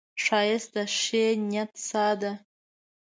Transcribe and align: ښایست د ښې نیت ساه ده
ښایست 0.23 0.69
د 0.75 0.77
ښې 0.97 1.25
نیت 1.49 1.71
ساه 1.87 2.13
ده 2.21 2.31